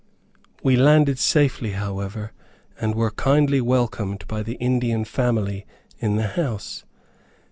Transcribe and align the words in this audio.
We 0.63 0.77
landed 0.77 1.19
safely, 1.19 1.73
however, 1.73 2.31
and 2.79 2.95
were 2.95 3.11
kindly 3.11 3.61
welcomed 3.61 4.25
by 4.27 4.41
the 4.41 4.55
Indian 4.55 5.05
family 5.05 5.67
in 5.99 6.15
the 6.15 6.29
house. 6.29 6.83